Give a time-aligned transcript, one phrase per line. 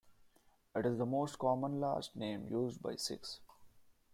[0.75, 3.39] It is the most common last name used by Sikhs.